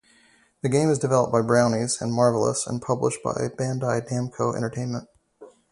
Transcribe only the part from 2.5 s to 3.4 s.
and published by